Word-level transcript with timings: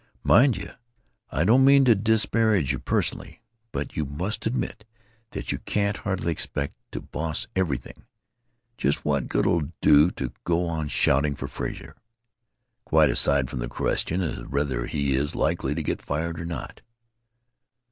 "Mind 0.23 0.57
you, 0.57 0.71
I 1.29 1.43
don't 1.43 1.63
mean 1.63 1.85
to 1.85 1.93
disparage 1.93 2.71
you 2.71 2.79
personally, 2.79 3.43
but 3.71 3.95
you 3.95 4.03
must 4.03 4.47
admit 4.47 4.83
that 5.29 5.51
you 5.51 5.59
can't 5.59 5.97
hardly 5.97 6.31
expect 6.31 6.73
to 6.93 7.01
boss 7.01 7.45
everything. 7.55 8.05
Just 8.79 9.05
what 9.05 9.27
good 9.27 9.45
'll 9.45 9.59
it 9.59 9.79
do 9.79 10.09
to 10.09 10.33
go 10.43 10.65
on 10.65 10.87
shouting 10.87 11.35
for 11.35 11.47
Frazer? 11.47 11.95
Quite 12.83 13.11
aside 13.11 13.47
from 13.47 13.59
the 13.59 13.67
question 13.67 14.23
of 14.23 14.51
whether 14.51 14.87
he 14.87 15.15
is 15.15 15.35
likely 15.35 15.75
to 15.75 15.83
get 15.83 16.01
fired 16.01 16.39
or 16.39 16.45
not." 16.45 16.81